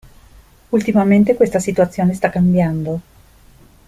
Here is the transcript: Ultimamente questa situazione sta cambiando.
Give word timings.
Ultimamente 0.71 1.35
questa 1.35 1.59
situazione 1.59 2.15
sta 2.15 2.31
cambiando. 2.31 3.01